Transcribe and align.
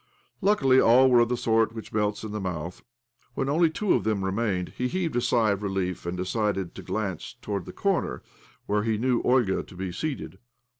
Luckily 0.41 0.79
all 0.79 1.11
were 1.11 1.19
of 1.19 1.29
the 1.29 1.37
sort 1.37 1.75
which 1.75 1.93
melts 1.93 2.23
in 2.23 2.31
the 2.31 2.41
mouth. 2.41 2.81
When 3.35 3.47
only 3.47 3.69
two 3.69 3.93
of 3.93 4.01
theni 4.01 4.23
remained 4.23 4.69
he 4.69 4.87
heaved 4.87 5.15
a 5.15 5.21
sigh 5.21 5.51
of 5.51 5.61
relief, 5.61 6.07
and' 6.07 6.17
decided 6.17 6.73
to 6.73 6.81
glance 6.81 7.35
towards 7.39 7.67
the 7.67 7.71
comer 7.71 8.23
where 8.65 8.81
he 8.81 8.97
knew 8.97 9.21
Olga 9.21 9.61
to 9.61 9.75
be 9.75 9.91
seated. 9.91 10.39